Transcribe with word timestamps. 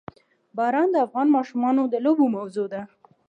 باران 0.57 0.87
د 0.91 0.95
افغان 1.05 1.27
ماشومانو 1.37 1.81
د 1.93 1.95
لوبو 2.05 2.25
موضوع 2.35 2.67
ده. 2.73 2.81